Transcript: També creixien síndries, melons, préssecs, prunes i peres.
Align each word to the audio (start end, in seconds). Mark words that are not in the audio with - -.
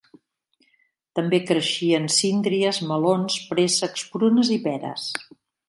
També 1.19 1.39
creixien 1.49 2.09
síndries, 2.15 2.81
melons, 2.93 3.37
préssecs, 3.53 4.09
prunes 4.17 4.53
i 4.59 4.59
peres. 4.69 5.09